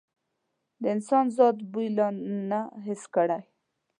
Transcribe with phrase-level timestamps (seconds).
[0.81, 2.07] د انسان ذات بوی لا
[2.49, 3.41] نه و حس کړی.